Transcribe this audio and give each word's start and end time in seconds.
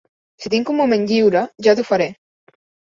Si 0.45 0.51
tinc 0.53 0.71
un 0.73 0.79
moment 0.79 1.05
lliure, 1.13 1.47
ja 1.69 1.79
t'ho 1.81 1.89
faré. 1.93 2.13